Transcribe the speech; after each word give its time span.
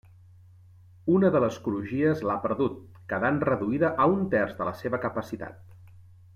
Una 1.15 1.29
de 1.35 1.41
les 1.43 1.59
crugies 1.67 2.23
l'ha 2.29 2.39
perdut, 2.47 2.81
quedant 3.13 3.39
reduïda 3.51 3.95
a 4.07 4.11
un 4.17 4.27
terç 4.35 4.59
de 4.63 4.71
la 4.71 4.77
seva 4.83 5.05
capacitat. 5.09 5.65